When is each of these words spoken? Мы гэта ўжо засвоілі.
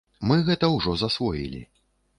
Мы 0.29 0.37
гэта 0.47 0.71
ўжо 0.77 0.97
засвоілі. 1.05 1.61